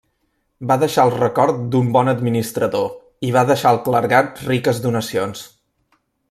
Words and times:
Va 0.69 0.77
deixar 0.83 1.03
el 1.09 1.13
record 1.17 1.59
d'un 1.75 1.91
bon 1.97 2.09
administrador, 2.13 2.89
i 3.29 3.31
va 3.39 3.45
deixar 3.53 3.75
al 3.75 3.81
clergat 3.91 4.43
riques 4.49 4.83
donacions. 4.89 5.47